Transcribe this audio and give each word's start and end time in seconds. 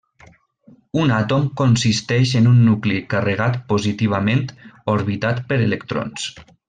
Un 1.01 1.11
àtom 1.17 1.43
consisteix 1.59 2.31
en 2.39 2.49
un 2.53 2.63
nucli 2.69 2.97
carregat 3.13 3.61
positivament, 3.75 4.43
orbitat 4.95 5.45
per 5.53 5.61
electrons. 5.69 6.27